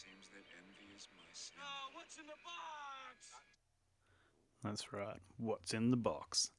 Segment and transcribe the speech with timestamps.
[0.00, 1.60] seems that envy is my sin.
[1.60, 3.28] Oh, what's in the box?
[4.64, 5.20] That's right.
[5.36, 6.50] What's in the box?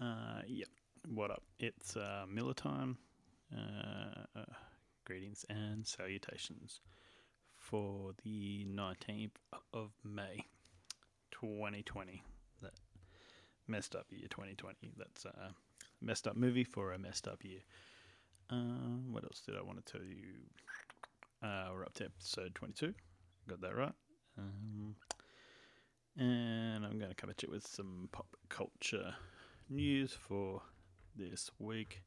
[0.00, 0.68] Uh, yep.
[1.06, 1.44] What up?
[1.60, 2.98] It's uh, Miller time.
[3.56, 4.54] Uh, uh,
[5.04, 6.80] greetings and salutations
[7.56, 9.36] for the 19th
[9.72, 10.44] of May,
[11.30, 12.22] 2020.
[12.62, 12.72] That
[13.68, 14.94] messed up year 2020.
[14.96, 15.54] That's a
[16.00, 17.60] messed up movie for a messed up year.
[18.50, 20.24] Uh, what else did I want to tell you?
[21.40, 22.92] Uh, we're up to episode 22.
[23.48, 23.92] Got that right.
[24.36, 24.96] Um,
[26.16, 29.14] and I'm going to at you with some pop culture
[29.70, 30.62] news for
[31.14, 32.02] this week.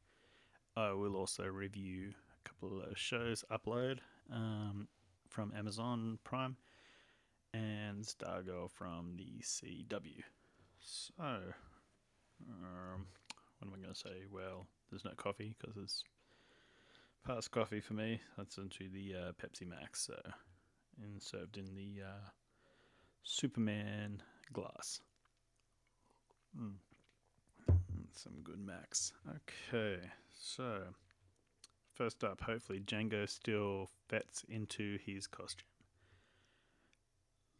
[0.76, 4.00] I will also review a couple of shows upload
[4.30, 4.86] um,
[5.30, 6.56] from Amazon Prime
[7.54, 10.22] and Stargirl from the CW.
[10.78, 13.06] So, um,
[13.58, 14.26] what am I going to say?
[14.30, 16.04] Well, there's no coffee because it's
[17.26, 18.20] past coffee for me.
[18.36, 20.20] That's into the uh, Pepsi Max, so
[21.02, 22.28] and served in the uh,
[23.22, 25.00] Superman glass.
[26.58, 26.74] Mm.
[28.12, 29.12] Some good Max.
[29.28, 30.00] Okay,
[30.32, 30.82] so
[31.94, 35.66] first up, hopefully Jango still fits into his costume.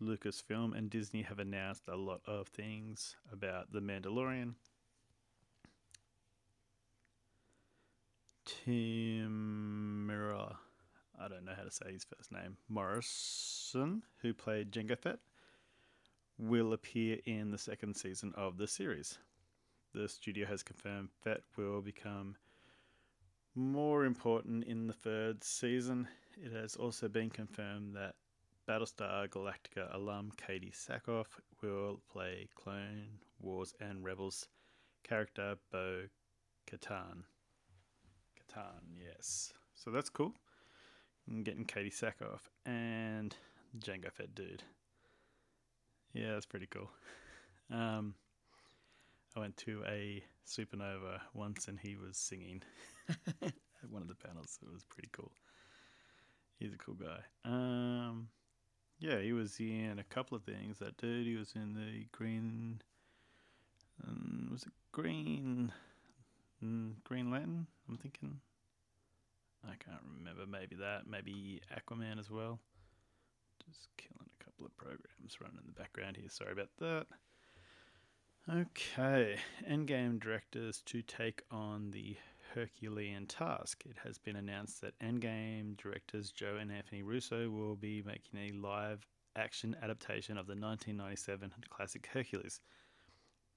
[0.03, 4.55] Lucasfilm and Disney have announced a lot of things about The Mandalorian.
[8.53, 10.59] Tim Mira,
[11.21, 15.19] I don't know how to say his first name, Morrison, who played Jango Fett,
[16.39, 19.19] will appear in the second season of the series.
[19.95, 22.37] The studio has confirmed Fett will become
[23.55, 26.09] more important in the third season.
[26.37, 28.15] It has also been confirmed that
[28.69, 31.27] Battlestar Galactica alum Katee Sackhoff
[31.63, 34.49] will play Clone Wars and Rebels
[35.03, 36.05] character Bo
[36.67, 37.25] Katan.
[38.99, 39.53] Yes.
[39.75, 40.33] So that's cool.
[41.29, 43.35] I'm getting Katee Sackhoff and
[43.79, 44.63] Jango Fett dude.
[46.13, 46.91] Yeah, that's pretty cool.
[47.71, 48.15] Um,
[49.35, 52.63] I went to a Supanova once and he was singing
[53.09, 53.55] at
[53.91, 54.59] one of the panels.
[54.63, 55.33] It was pretty cool.
[56.59, 57.21] He's a cool guy.
[57.47, 58.29] Um,
[58.99, 60.79] yeah, he was in a couple of things.
[60.81, 62.83] That dude, he was in the Green.
[64.07, 65.73] Um, was it Green?
[66.65, 67.67] Mm, Green Lantern?
[67.89, 68.41] I'm thinking.
[69.65, 70.47] I can't remember.
[70.47, 71.07] Maybe that.
[71.09, 72.61] Maybe Aquaman as well.
[73.69, 76.29] Just killing a couple of programs running in the background here.
[76.29, 77.07] Sorry about that.
[78.51, 79.37] Okay,
[79.71, 82.17] Endgame directors to take on the
[82.55, 83.85] Herculean task.
[83.89, 88.51] It has been announced that Endgame directors Joe and Anthony Russo will be making a
[88.53, 89.07] live
[89.37, 92.61] action adaptation of the 1997 classic Hercules.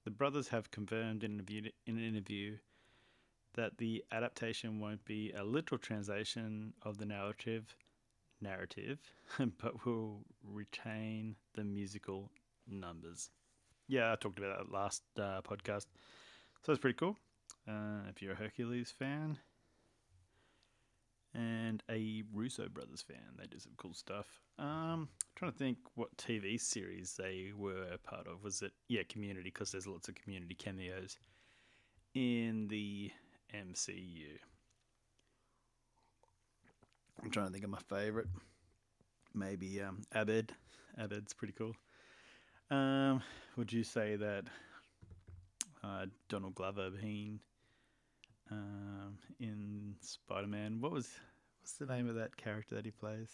[0.04, 1.44] The brothers have confirmed in
[1.88, 2.56] an interview
[3.56, 7.76] that the adaptation won't be a literal translation of the narrative
[8.40, 8.98] narrative,
[9.38, 12.30] but will retain the musical
[12.68, 13.30] numbers
[13.88, 15.86] yeah, I talked about that last uh, podcast.
[16.62, 17.16] So it's pretty cool.
[17.68, 19.38] Uh, if you're a Hercules fan
[21.34, 24.26] and a Russo brothers fan, they do some cool stuff.
[24.58, 28.42] Um, trying to think what TV series they were part of.
[28.42, 29.50] Was it yeah Community?
[29.50, 31.16] Because there's lots of Community cameos
[32.14, 33.10] in the
[33.54, 34.38] MCU.
[37.22, 38.28] I'm trying to think of my favorite.
[39.34, 40.52] Maybe um, Abed.
[40.98, 41.74] Abed's pretty cool.
[42.70, 43.22] Um,
[43.56, 44.44] would you say that
[45.84, 47.40] uh, Donald Glover being
[48.50, 50.80] um, in Spider Man?
[50.80, 51.10] What was
[51.60, 53.28] what's the name of that character that he plays?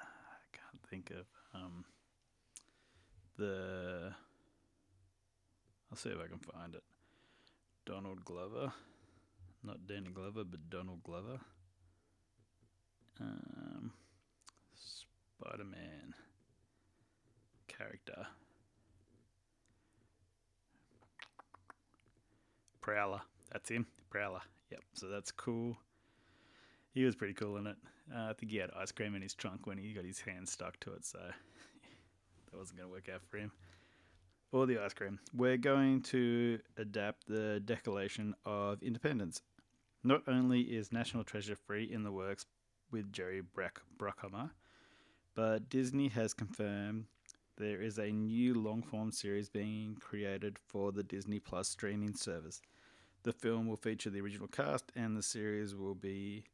[0.00, 0.04] I
[0.52, 1.84] can't think of um,
[3.38, 4.12] the.
[5.90, 6.82] I'll see if I can find it.
[7.86, 8.72] Donald Glover,
[9.62, 11.38] not Danny Glover, but Donald Glover.
[13.20, 13.92] Um,
[14.74, 16.12] Spider Man
[17.68, 18.26] character.
[22.80, 23.22] Prowler.
[23.52, 23.86] That's him.
[24.10, 24.42] Prowler.
[24.70, 24.80] Yep.
[24.94, 25.76] So that's cool.
[26.92, 27.76] He was pretty cool in it.
[28.12, 30.48] Uh, I think he had ice cream in his trunk when he got his hand
[30.48, 31.18] stuck to it, so
[32.50, 33.52] that wasn't going to work out for him.
[34.56, 35.18] Or the ice cream.
[35.34, 39.42] We're going to adapt the Declaration of Independence.
[40.02, 42.46] Not only is National Treasure free in the works
[42.90, 44.52] with Jerry Bruckheimer,
[45.34, 47.04] but Disney has confirmed
[47.58, 52.62] there is a new long form series being created for the Disney Plus streaming service.
[53.24, 56.44] The film will feature the original cast, and the series will be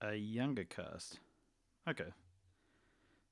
[0.00, 1.18] a younger cast.
[1.88, 2.12] Okay.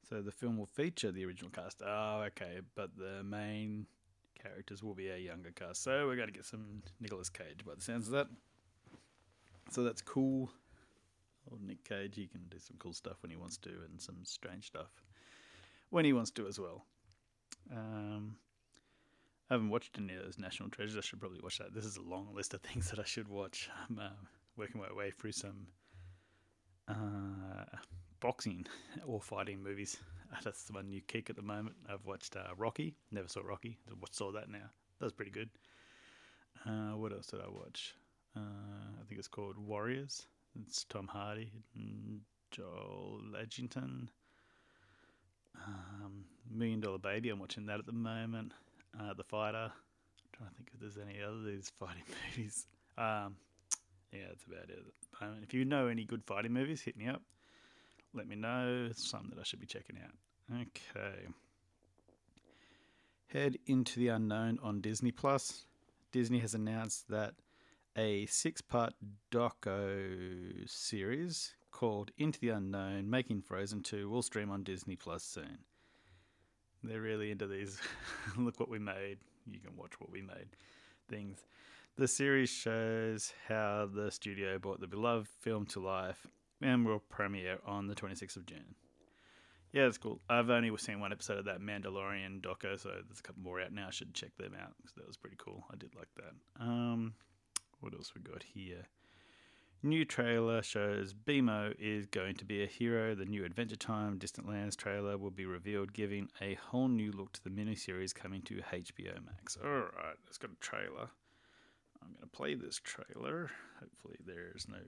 [0.09, 1.83] So the film will feature the original cast.
[1.85, 2.61] Oh, okay.
[2.75, 3.87] But the main
[4.41, 5.83] characters will be a younger cast.
[5.83, 8.29] So we're going to get some Nicolas Cage by the sounds of that.
[9.71, 10.51] So that's cool.
[11.51, 14.17] Old Nick Cage, he can do some cool stuff when he wants to, and some
[14.25, 14.91] strange stuff
[15.91, 16.85] when he wants to as well.
[17.71, 18.37] Um,
[19.51, 20.97] I haven't watched any of those National Treasures.
[20.97, 21.75] I should probably watch that.
[21.75, 23.69] This is a long list of things that I should watch.
[23.89, 24.09] I'm uh,
[24.57, 25.67] working my way through some
[26.89, 27.65] uh,
[28.25, 28.65] boxing
[29.07, 29.99] or fighting movies.
[30.43, 31.77] That's the one new kick at the moment.
[31.89, 32.97] I've watched uh, Rocky.
[33.13, 33.77] Never saw Rocky.
[34.11, 34.71] Saw that now.
[34.99, 35.51] That was pretty good.
[36.67, 37.95] Uh, what else did I watch?
[38.35, 40.27] Uh, I think it's called Warriors.
[40.59, 44.09] It's Tom Hardy and Joel Edgerton.
[45.67, 47.29] Um, Million Dollar Baby.
[47.29, 48.53] I'm watching that at the moment.
[48.99, 49.71] Uh, the Fighter.
[49.71, 52.67] I'm trying to think if there's any other these fighting movies.
[52.97, 53.37] Um,
[54.13, 55.45] yeah, that's about it at the moment.
[55.45, 57.21] If you know any good fighting movies, hit me up.
[58.15, 58.91] Let me know.
[58.95, 60.15] Something that I should be checking out.
[60.61, 61.27] Okay.
[63.27, 65.67] Head into the unknown on Disney Plus.
[66.13, 67.35] Disney has announced that
[67.97, 68.95] a six-part
[69.33, 75.59] doco series called Into the Unknown: Making Frozen 2 will stream on Disney Plus soon.
[76.85, 77.81] They're really into these.
[78.37, 79.19] Look what we made.
[79.51, 80.57] You can watch what we made.
[81.09, 81.45] Things.
[81.97, 86.27] The series shows how the studio brought the beloved film to life
[86.65, 88.75] and will premiere on the 26th of June.
[89.73, 90.21] Yeah, it's cool.
[90.31, 93.73] I've only seen one episode of that Mandalorian doco, so there's a couple more out
[93.73, 93.89] now.
[93.89, 95.65] I should check them out because that was pretty cool.
[95.71, 96.65] I did like that.
[96.65, 97.15] Um,
[97.81, 98.85] what else we got here?
[99.83, 103.15] New trailer shows BMO is going to be a hero.
[103.15, 107.33] The new Adventure Time Distant Lands trailer will be revealed, giving a whole new look
[107.35, 109.59] to the miniseries coming to HBO Max.
[109.63, 111.11] Alright, let's got a trailer.
[112.01, 113.51] I'm going to play this trailer.
[113.81, 114.79] Hopefully, there's no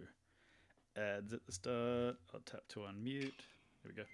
[0.96, 2.16] ads at the start.
[2.32, 3.32] I'll tap to unmute.
[3.82, 4.04] There we go.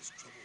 [0.00, 0.39] This troubled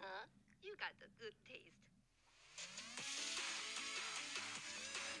[0.00, 0.26] huh?
[0.62, 1.80] You got the good taste.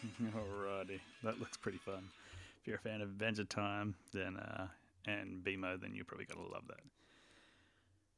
[0.34, 2.08] Alrighty, that looks pretty fun.
[2.60, 4.66] If you're a fan of Adventure Time, then uh,
[5.06, 6.80] and BMO, then you're probably gonna love that.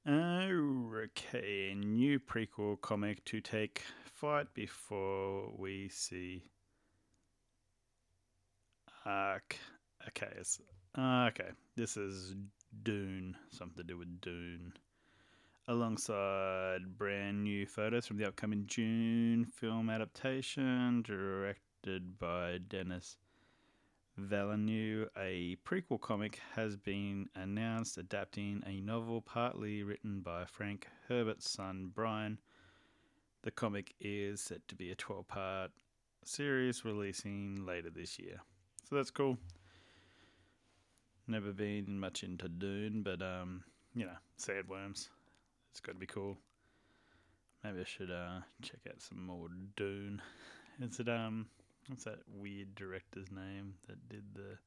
[0.04, 6.42] Okay, new prequel comic to take flight before we see.
[9.04, 9.56] Arc.
[10.08, 10.42] Okay,
[10.98, 11.50] uh, okay.
[11.76, 12.34] This is
[12.82, 14.72] Dune, something to do with Dune
[15.68, 23.16] alongside brand new photos from the upcoming Dune film adaptation, directed by Denis
[24.16, 25.08] Villeneuve.
[25.16, 31.90] A prequel comic has been announced adapting a novel partly written by Frank Herbert's son
[31.94, 32.38] Brian.
[33.42, 35.70] The comic is set to be a 12 part
[36.24, 38.40] series releasing later this year.
[38.88, 39.38] So that's cool.
[41.28, 43.62] Never been much into Dune, but um,
[43.94, 45.08] you know, Sandworms.
[45.72, 46.36] It's got to be cool.
[47.64, 50.20] Maybe I should uh check out some more Dune.
[50.80, 51.46] Is it um
[51.88, 54.58] what's that weird director's name that did the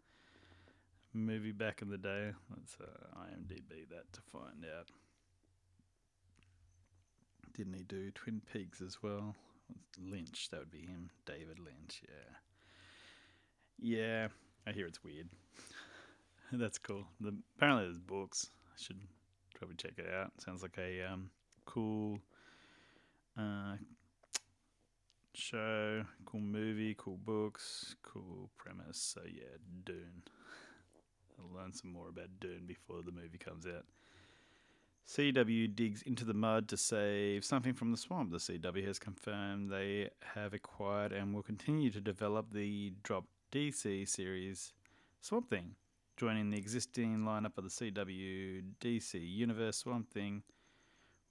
[1.13, 2.31] movie back in the day?
[2.49, 4.89] Let's uh, IMDb that to find out.
[7.55, 9.35] Didn't he do Twin Peaks as well?
[9.97, 11.09] Lynch, that would be him.
[11.25, 12.35] David Lynch, yeah.
[13.79, 14.27] Yeah,
[14.67, 15.29] I hear it's weird.
[16.51, 17.05] That's cool.
[17.21, 18.49] The, apparently there's books.
[18.67, 18.99] I should
[19.55, 20.31] probably check it out.
[20.39, 21.29] Sounds like a um,
[21.65, 22.19] cool
[23.37, 23.75] uh,
[25.33, 28.97] show, cool movie, cool books, cool premise.
[28.97, 30.23] So yeah, Dune.
[31.39, 33.85] I'll learn some more about Dune before the movie comes out.
[35.07, 38.31] CW digs into the mud to save something from the swamp.
[38.31, 44.07] The CW has confirmed they have acquired and will continue to develop the drop DC
[44.07, 44.73] series
[45.21, 45.75] Swamp Thing,
[46.17, 50.43] joining the existing lineup of the CW DC Universe Swamp Thing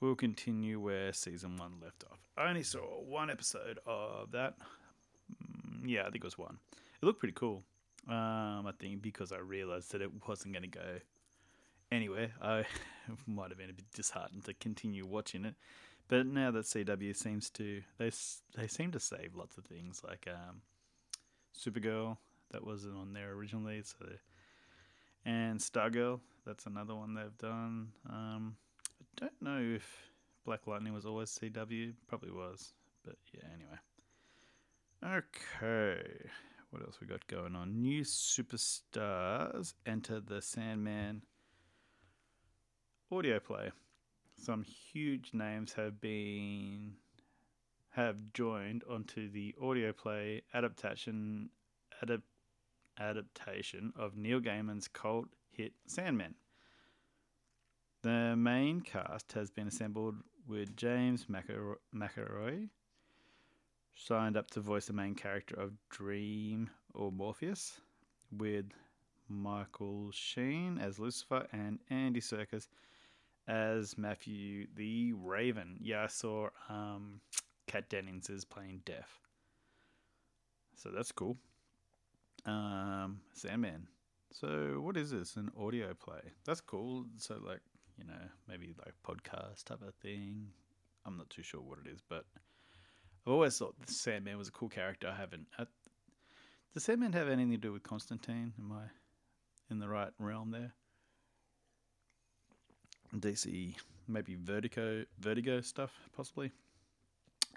[0.00, 2.18] will continue where season one left off.
[2.36, 4.56] I only saw one episode of that.
[5.32, 6.58] Mm, yeah, I think it was one.
[7.02, 7.62] It looked pretty cool.
[8.08, 10.98] Um, I think because I realized that it wasn't going to go
[11.90, 12.64] anywhere, I
[13.26, 15.54] might have been a bit disheartened to continue watching it.
[16.08, 18.10] But now that CW seems to they
[18.54, 20.60] they seem to save lots of things like um,
[21.58, 22.18] Supergirl
[22.50, 24.04] that wasn't on there originally, so
[25.24, 27.88] and Stargirl that's another one they've done.
[28.08, 28.56] Um,
[29.00, 30.10] I don't know if
[30.44, 33.48] Black Lightning was always CW, probably was, but yeah.
[33.54, 33.78] Anyway,
[35.18, 36.30] okay.
[36.70, 37.80] What else we got going on?
[37.80, 41.22] New superstars enter the Sandman
[43.10, 43.70] audio play.
[44.36, 46.94] Some huge names have been
[47.92, 51.48] have joined onto the audio play adaptation
[52.04, 52.22] adap,
[52.98, 56.34] adaptation of Neil Gaiman's cult hit Sandman.
[58.02, 62.68] The main cast has been assembled with James McAvoy,
[63.94, 67.80] signed up to voice the main character of Dream or Morpheus,
[68.30, 68.66] with
[69.28, 72.68] Michael Sheen as Lucifer and Andy Serkis
[73.48, 75.78] as Matthew the Raven.
[75.80, 77.20] Yeah, I saw um,
[77.66, 79.18] Kat Dennings is playing Death.
[80.76, 81.36] So that's cool.
[82.46, 83.88] Um, Sandman.
[84.32, 85.36] So what is this?
[85.36, 86.20] An audio play.
[86.44, 87.06] That's cool.
[87.18, 87.60] So like,
[87.96, 88.12] you know,
[88.48, 90.48] maybe like podcast type of thing.
[91.06, 92.24] I'm not too sure what it is, but
[93.26, 95.08] I've always thought the Sandman was a cool character.
[95.08, 95.46] I haven't.
[95.58, 95.66] I,
[96.72, 98.52] does Sandman have anything to do with Constantine?
[98.58, 98.84] Am I
[99.70, 100.72] in the right realm there?
[103.16, 103.76] DC,
[104.08, 106.50] maybe Vertigo, Vertigo stuff, possibly.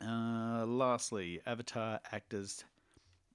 [0.02, 2.64] Uh, lastly, Avatar actors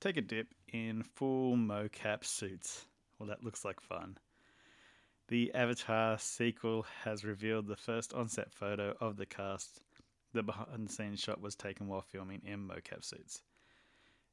[0.02, 2.86] take a dip in full mocap suits.
[3.18, 4.18] Well, that looks like fun.
[5.28, 9.80] The Avatar sequel has revealed the first on-set photo of the cast.
[10.34, 13.42] The behind-the-scenes shot was taken while filming in mocap suits.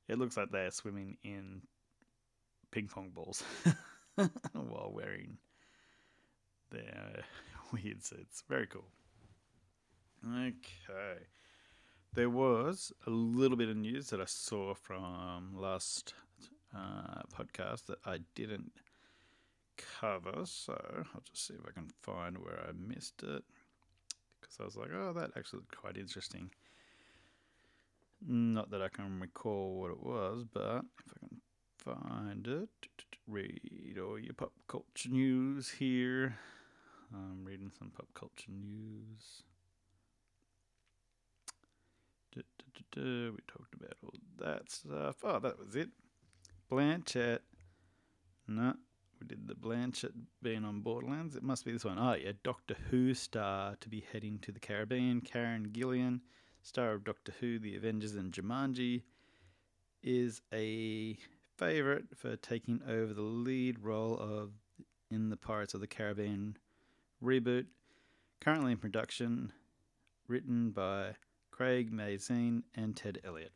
[0.07, 1.61] It looks like they are swimming in
[2.71, 3.43] ping pong balls
[4.15, 5.37] while wearing
[6.71, 7.23] their
[7.71, 8.43] weird suits.
[8.49, 8.87] Very cool.
[10.25, 11.21] Okay.
[12.13, 16.15] There was a little bit of news that I saw from last
[16.75, 18.71] uh, podcast that I didn't
[19.77, 20.73] cover, so
[21.13, 23.43] I'll just see if I can find where I missed it.
[24.41, 26.49] Because I was like, oh, that actually looked quite interesting.
[28.27, 31.41] Not that I can recall what it was, but if I can
[31.77, 32.69] find it,
[33.27, 36.39] read all your pop culture news here.
[37.13, 39.43] I'm reading some pop culture news.
[42.35, 45.17] We talked about all that stuff.
[45.23, 45.89] Oh, that was it.
[46.71, 47.39] Blanchett.
[48.47, 48.73] No,
[49.19, 51.35] we did the Blanchett being on Borderlands.
[51.35, 51.99] It must be this one.
[51.99, 52.31] Oh, yeah.
[52.43, 55.21] Doctor Who star to be heading to the Caribbean.
[55.21, 56.21] Karen Gillan,
[56.63, 59.03] star of Doctor Who, The Avengers, and Jumanji,
[60.01, 61.17] is a
[61.57, 64.51] favorite for taking over the lead role of
[65.11, 66.57] in the Pirates of the Caribbean
[67.23, 67.65] reboot,
[68.39, 69.51] currently in production,
[70.27, 71.15] written by
[71.59, 73.51] Craig Mazin and Ted Elliott.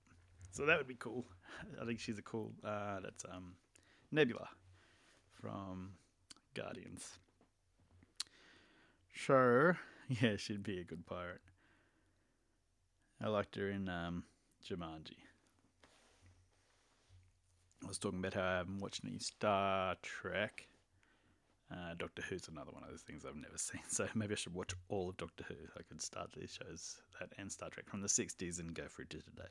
[0.51, 1.25] So that would be cool.
[1.81, 2.51] I think she's a cool.
[2.62, 3.53] Uh, that's um,
[4.12, 4.50] Nebula
[5.31, 5.91] from
[6.53, 7.17] Guardians.
[9.13, 9.77] Sure,
[10.22, 11.39] yeah, she'd be a good pirate.
[13.24, 14.25] I liked her in um,
[14.69, 15.15] Jumanji.
[17.86, 20.67] I was talking about how I haven't watched any Star Trek.
[21.72, 24.53] Uh, Doctor Who's another one of those things I've never seen, so maybe I should
[24.53, 25.55] watch all of Doctor Who.
[25.77, 29.05] I could start these shows that and Star Trek from the '60s and go through
[29.05, 29.50] to today.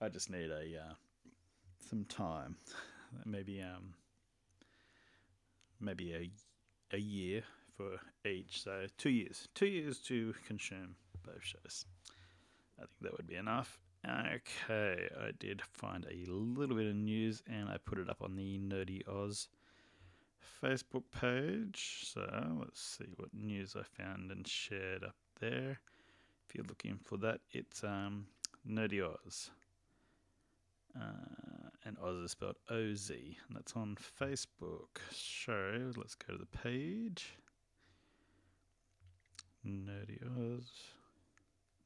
[0.00, 0.94] I just need a uh,
[1.88, 2.56] some time,
[3.24, 3.94] maybe um
[5.80, 7.42] maybe a a year
[7.76, 8.62] for each.
[8.62, 11.84] So two years, two years to consume both shows.
[12.78, 13.78] I think that would be enough.
[14.06, 18.36] Okay, I did find a little bit of news and I put it up on
[18.36, 19.48] the Nerdy Oz
[20.62, 22.04] Facebook page.
[22.04, 22.26] So
[22.58, 25.80] let's see what news I found and shared up there.
[26.48, 28.26] If you're looking for that, it's um,
[28.68, 29.50] Nerdy Oz.
[30.98, 33.14] Uh, and Oz is spelled O Z,
[33.46, 34.98] and that's on Facebook.
[35.10, 37.36] So let's go to the page.
[39.66, 40.70] Nerdy Oz.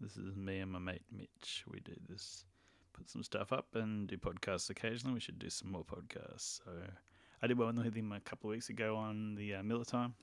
[0.00, 1.64] This is me and my mate Mitch.
[1.71, 2.45] We do this,
[2.93, 5.14] put some stuff up and do podcasts occasionally.
[5.14, 6.61] We should do some more podcasts.
[6.64, 6.73] So
[7.42, 10.14] I did one with him a couple of weeks ago on the uh, Miller Time.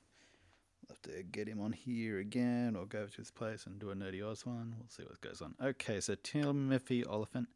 [0.89, 3.89] I'll have to get him on here again or go to his place and do
[3.89, 4.75] a Nerdy Oz one.
[4.77, 5.55] We'll see what goes on.
[5.61, 7.47] Okay, so Timothy Olyphant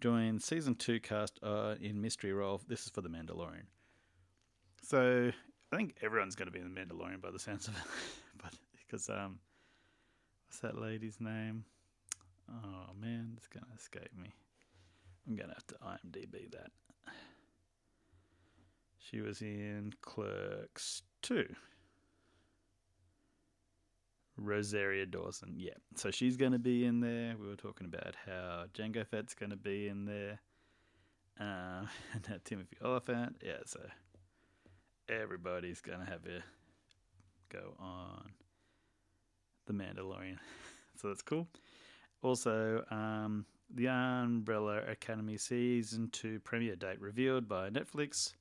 [0.00, 2.62] joined season two cast uh, in mystery role.
[2.66, 3.66] This is for The Mandalorian.
[4.82, 5.30] So
[5.72, 7.82] I think everyone's going to be in The Mandalorian by the sounds of it.
[8.42, 9.38] but because, um,
[10.46, 11.64] what's that lady's name?
[12.50, 14.32] Oh man, it's going to escape me.
[15.28, 16.70] I'm going to have to IMDb that.
[19.10, 21.46] She was in Clerks 2.
[24.36, 25.72] Rosario Dawson, yeah.
[25.96, 27.34] So she's going to be in there.
[27.40, 30.40] We were talking about how Jango Fett's going to be in there.
[31.40, 33.36] Uh, and now Timothy Olyphant.
[33.42, 33.80] Yeah, so
[35.08, 36.42] everybody's going to have a
[37.48, 38.30] go on
[39.66, 40.38] The Mandalorian.
[41.00, 41.48] so that's cool.
[42.22, 48.34] Also, um, the Umbrella Academy Season 2 premiere date revealed by Netflix.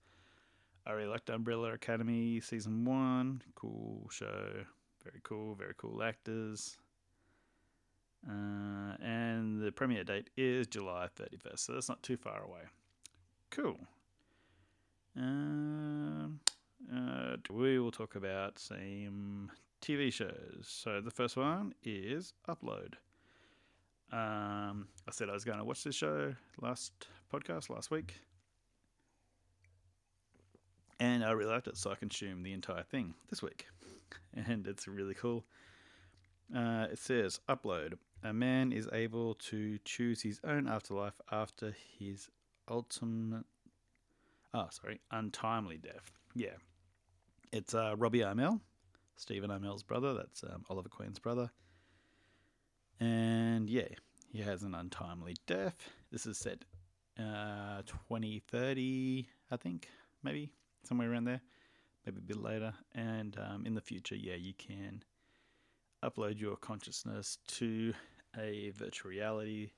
[0.87, 3.41] I liked Umbrella Academy Season 1.
[3.55, 4.63] Cool show.
[5.03, 6.77] Very cool, very cool actors.
[8.27, 12.61] Uh, and the premiere date is July 31st, so that's not too far away.
[13.51, 13.77] Cool.
[15.17, 16.39] Um,
[16.93, 19.51] uh, we will talk about some
[19.81, 20.65] TV shows.
[20.67, 22.93] So the first one is Upload.
[24.11, 26.93] Um, I said I was going to watch this show last
[27.33, 28.15] podcast last week,
[30.99, 33.67] and I really liked it, so I consumed the entire thing this week,
[34.33, 35.45] and it's really cool.
[36.55, 37.93] Uh, it says upload.
[38.23, 42.29] A man is able to choose his own afterlife after his
[42.69, 43.45] ultimate,
[44.53, 46.11] oh sorry, untimely death.
[46.33, 46.55] Yeah,
[47.51, 48.59] it's uh, Robbie Amell,
[49.15, 50.13] Stephen Amell's brother.
[50.13, 51.51] That's um, Oliver Queen's brother.
[52.99, 53.87] And yeah,
[54.31, 55.89] he has an untimely death.
[56.11, 56.63] This is set
[57.19, 59.89] uh, 2030, I think,
[60.23, 60.51] maybe
[60.87, 61.41] somewhere around there,
[62.05, 62.73] maybe a bit later.
[62.95, 65.03] And um, in the future, yeah, you can
[66.03, 67.93] upload your consciousness to
[68.37, 69.71] a virtual reality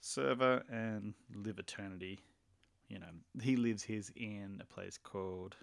[0.00, 2.20] server and live eternity.
[2.88, 3.06] You know,
[3.42, 5.56] he lives his in a place called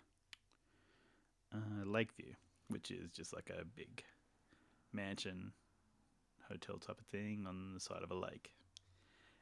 [1.54, 2.34] uh, Lakeview,
[2.70, 4.04] which is just like a big
[4.94, 5.52] mansion
[6.50, 8.52] hotel type of thing on the side of a lake.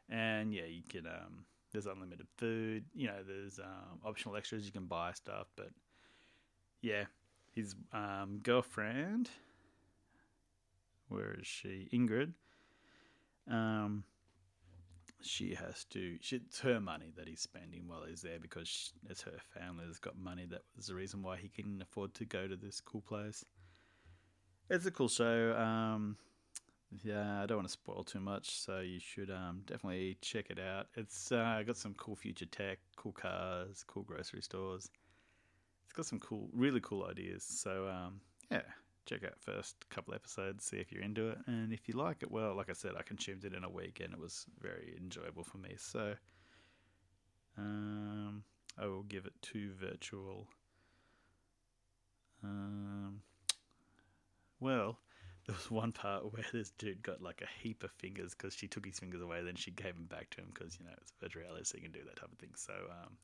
[0.09, 2.85] And yeah, you can um, there's unlimited food.
[2.93, 4.65] You know, there's um, optional extras.
[4.65, 5.69] You can buy stuff, but
[6.81, 7.03] yeah,
[7.53, 9.29] his um, girlfriend,
[11.09, 11.89] where is she?
[11.93, 12.31] Ingrid.
[13.51, 14.05] Um,
[15.21, 16.17] she has to.
[16.21, 19.83] She, it's her money that he's spending while he's there because she, it's her family
[19.85, 20.45] that's got money.
[20.49, 23.43] That was the reason why he can afford to go to this cool place.
[24.69, 25.55] It's a cool show.
[25.57, 26.15] Um,
[27.03, 30.59] yeah, I don't want to spoil too much, so you should um, definitely check it
[30.59, 30.87] out.
[30.95, 34.89] It's uh, got some cool future tech, cool cars, cool grocery stores.
[35.85, 37.43] It's got some cool, really cool ideas.
[37.43, 38.21] So um,
[38.51, 38.61] yeah,
[39.05, 42.31] check out first couple episodes, see if you're into it, and if you like it,
[42.31, 45.43] well, like I said, I consumed it in a week, and it was very enjoyable
[45.43, 45.75] for me.
[45.77, 46.13] So
[47.57, 48.43] um,
[48.77, 50.47] I will give it two virtual.
[52.43, 53.21] Um,
[54.59, 54.99] well,
[55.47, 58.67] there was one part where this dude got like a heap of fingers because she
[58.67, 61.13] took his fingers away, then she gave them back to him because you know it's
[61.21, 62.51] virtual reality, so you can do that type of thing.
[62.55, 63.17] So um,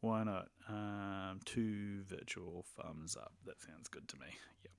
[0.00, 0.48] why not?
[0.68, 3.32] Um, two virtual thumbs up.
[3.44, 4.26] That sounds good to me.
[4.64, 4.72] Yep.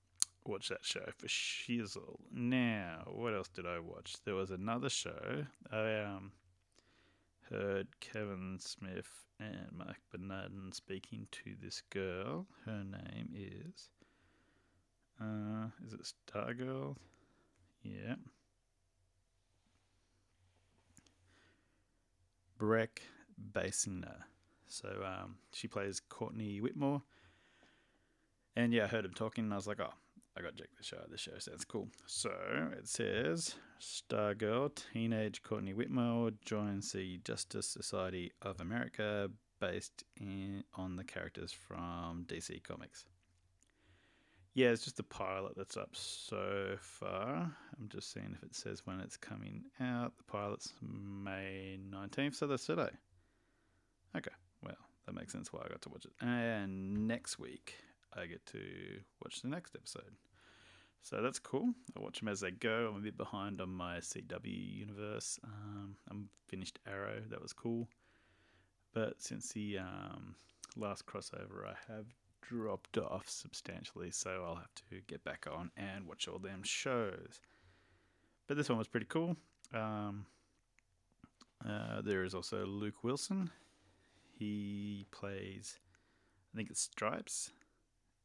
[0.46, 2.18] Watch that show for shizzle.
[2.34, 4.16] Now, what else did I watch?
[4.26, 5.46] There was another show.
[5.72, 6.32] I um,
[7.52, 12.48] heard Kevin Smith and Mark Bernardin speaking to this girl.
[12.66, 13.90] Her name is.
[15.22, 16.96] Uh, is it Stargirl?
[17.84, 18.16] Yeah.
[22.60, 23.00] Brec
[23.54, 24.24] Bassinger.
[24.68, 27.02] So um, she plays Courtney Whitmore.
[28.56, 29.94] And yeah, I heard him talking and I was like, oh,
[30.38, 30.98] I got to check this show.
[31.10, 31.88] This show sounds cool.
[32.06, 32.32] So
[32.78, 39.30] it says Stargirl, teenage Courtney Whitmore joins the Justice Society of America
[39.60, 43.06] based in, on the characters from DC Comics.
[44.54, 47.56] Yeah, it's just the pilot that's up so far.
[47.80, 50.18] I'm just seeing if it says when it's coming out.
[50.18, 52.90] The pilot's May 19th, so that's today.
[54.16, 56.12] Okay, well, that makes sense why I got to watch it.
[56.20, 57.76] And next week,
[58.14, 58.60] I get to
[59.24, 60.16] watch the next episode.
[61.02, 61.74] So that's cool.
[61.98, 62.90] I watch them as they go.
[62.90, 65.40] I'm a bit behind on my CW universe.
[65.46, 67.22] Um, I'm finished Arrow.
[67.30, 67.88] That was cool.
[68.94, 70.36] But since the um,
[70.76, 72.06] last crossover, I have
[72.42, 77.40] dropped off substantially, so I'll have to get back on and watch all them shows.
[78.48, 79.38] but this one was pretty cool.
[79.74, 80.26] Um,
[81.66, 83.50] uh, there is also Luke Wilson.
[84.38, 85.80] He plays,
[86.54, 87.52] I think it's Stripes,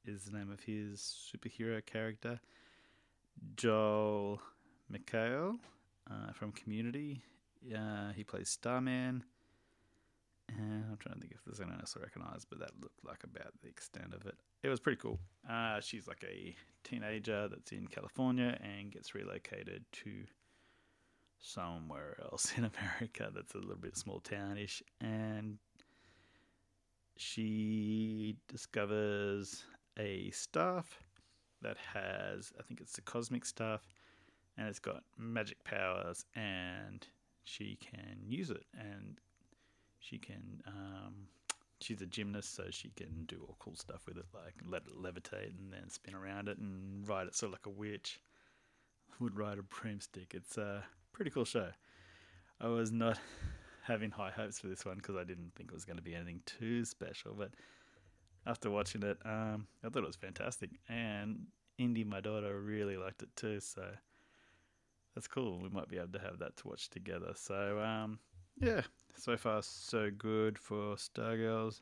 [0.04, 2.40] is the name of his superhero character.
[3.56, 4.40] Joel
[4.90, 5.58] McHale
[6.10, 7.22] uh, from Community.
[7.74, 9.24] Uh, he plays Starman.
[10.48, 13.24] And I'm trying to think if there's anyone else I recognise, but that looked like
[13.24, 14.36] about the extent of it.
[14.62, 15.18] It was pretty cool.
[15.48, 16.54] Uh, she's like a
[16.84, 20.24] teenager that's in California and gets relocated to
[21.38, 24.82] somewhere else in America that's a little bit small townish.
[25.00, 25.58] And
[27.16, 29.64] she discovers
[29.98, 31.00] a staff
[31.62, 33.80] that has, I think it's the cosmic staff,
[34.56, 37.06] and it's got magic powers, and
[37.44, 38.64] she can use it.
[38.78, 39.18] And
[40.08, 41.14] she can, um,
[41.80, 44.96] she's a gymnast, so she can do all cool stuff with it, like let it
[44.96, 48.20] levitate and then spin around it and ride it sort of like a witch
[49.20, 50.32] would ride a broomstick.
[50.34, 51.70] It's a pretty cool show.
[52.60, 53.18] I was not
[53.82, 56.14] having high hopes for this one because I didn't think it was going to be
[56.14, 57.50] anything too special, but
[58.46, 60.70] after watching it, um, I thought it was fantastic.
[60.88, 61.46] And
[61.78, 63.60] Indy, my daughter, really liked it too.
[63.60, 63.82] So
[65.14, 65.58] that's cool.
[65.60, 67.32] We might be able to have that to watch together.
[67.34, 68.18] So um,
[68.60, 68.82] yeah,
[69.16, 71.80] so far so good for Stargirls.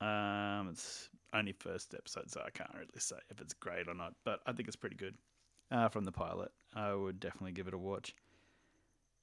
[0.00, 4.14] Um, it's only first episode, so I can't really say if it's great or not.
[4.24, 5.14] But I think it's pretty good.
[5.70, 8.14] Uh, from the pilot, I would definitely give it a watch.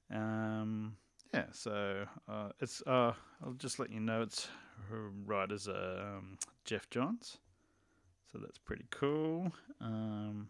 [0.09, 0.95] Um,
[1.33, 3.11] yeah, so uh, it's uh,
[3.43, 4.47] I'll just let you know it's
[5.25, 7.37] writers are um, Geoff Johns,
[8.31, 9.51] so that's pretty cool.
[9.81, 10.47] Um,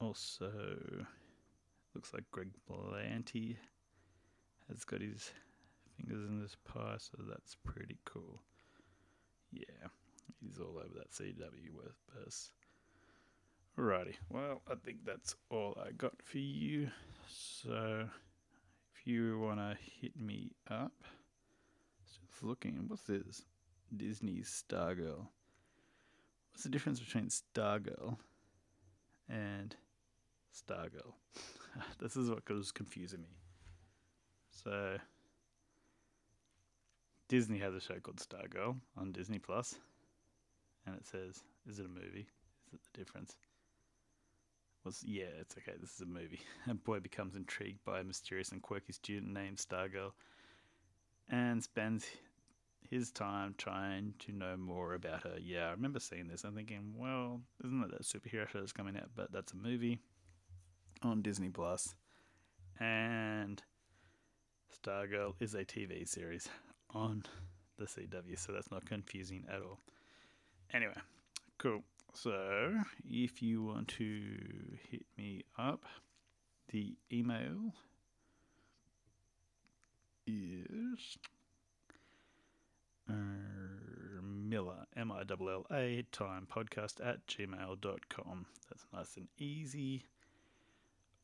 [0.00, 0.50] also,
[1.96, 3.56] looks like Greg Berlanti
[4.68, 5.30] has got his
[5.96, 8.42] fingers in this pie, so that's pretty cool.
[9.50, 9.88] Yeah,
[10.38, 11.70] he's all over that CW
[12.14, 12.50] verse.
[13.78, 16.90] Alrighty, well, I think that's all I got for you.
[17.28, 18.06] So,
[18.94, 20.92] if you want to hit me up,
[22.06, 23.42] just looking, what's this?
[23.96, 25.28] Disney's Stargirl.
[26.52, 28.18] What's the difference between Stargirl
[29.30, 29.74] and
[30.56, 31.12] Stargirl?
[31.98, 33.28] this is what was confusing me.
[34.50, 34.96] So,
[37.28, 39.74] Disney has a show called Stargirl on Disney Plus,
[40.86, 42.26] and it says, "Is it a movie?
[42.68, 43.36] Is it the difference?"
[44.84, 45.76] Was yeah, it's okay.
[45.78, 46.40] This is a movie.
[46.70, 50.12] A boy becomes intrigued by a mysterious and quirky student named Stargirl,
[51.28, 52.06] and spends
[52.88, 55.36] his time trying to know more about her.
[55.40, 56.44] Yeah, I remember seeing this.
[56.44, 59.10] I'm thinking, well, isn't that that superhero show that's coming out?
[59.16, 60.00] But that's a movie
[61.02, 61.94] on Disney Plus,
[62.78, 63.62] and
[64.72, 66.48] Stargirl is a TV series
[66.90, 67.24] on
[67.78, 69.80] the CW, so that's not confusing at all.
[70.72, 70.94] Anyway,
[71.58, 71.82] cool.
[72.14, 74.22] So, if you want to
[74.90, 75.84] hit me up,
[76.70, 77.74] the email
[80.26, 81.18] is
[83.08, 83.12] uh,
[84.22, 88.46] Miller, M I L L A, time podcast at gmail.com.
[88.68, 90.06] That's nice and easy.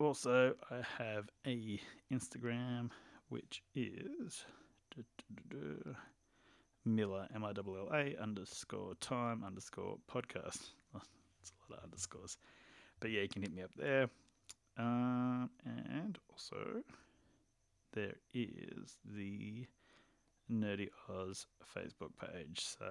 [0.03, 1.81] Also, I have a
[2.12, 2.91] Instagram
[3.29, 4.45] which is
[6.85, 10.73] Miller, M I L L A underscore time underscore podcast.
[11.41, 12.37] it's a lot of underscores.
[12.99, 14.09] But yeah, you can hit me up there.
[14.77, 16.83] Um, and also,
[17.93, 19.69] there is the
[20.51, 22.59] Nerdy Oz Facebook page.
[22.77, 22.87] So,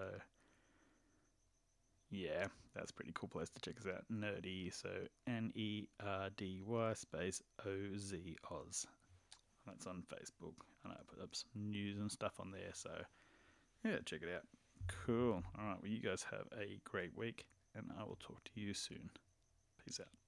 [2.12, 4.04] yeah, that's a pretty cool place to check us out.
[4.12, 4.90] Nerdy, so
[5.28, 8.86] N E R D Y space O Z Oz.
[9.66, 10.54] That's on Facebook.
[10.84, 12.72] And I put up some news and stuff on there.
[12.74, 12.92] So,
[13.86, 14.44] yeah, check it out.
[15.06, 15.44] Cool.
[15.58, 15.78] All right.
[15.82, 17.46] Well, you guys have a great week,
[17.76, 19.10] and I will talk to you soon.
[19.86, 20.21] Peace out.